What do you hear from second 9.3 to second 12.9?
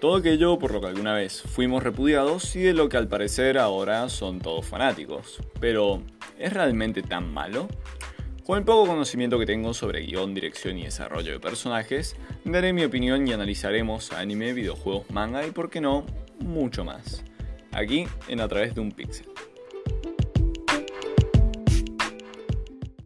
que tengo sobre guion, dirección y desarrollo de personajes, daré mi